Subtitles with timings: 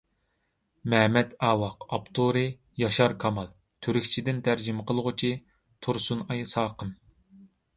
[0.93, 2.43] مەمەت ئاۋاق ئاپتورى:
[2.83, 3.51] ياشار كامال
[3.87, 5.31] تۈركچىدىن تەرجىمە قىلغۇچى:
[5.89, 6.97] تۇرسۇنئاي ساقىم